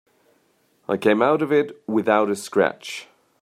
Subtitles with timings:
[0.89, 3.07] I came out of it without a scratch.